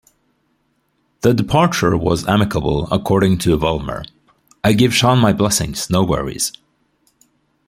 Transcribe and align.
The 1.21 1.31
departure 1.31 1.95
was 1.95 2.27
amicable 2.27 2.87
according 2.91 3.37
to 3.43 3.55
Vollmer: 3.55 4.03
I 4.63 4.73
give 4.73 4.95
Sean 4.95 5.19
my 5.19 5.31
blessings, 5.31 5.91
no 5.91 6.03
worries. 6.03 6.51